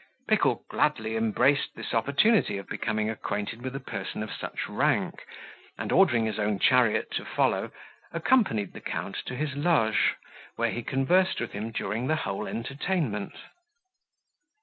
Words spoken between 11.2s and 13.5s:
with him during the whole entertainment.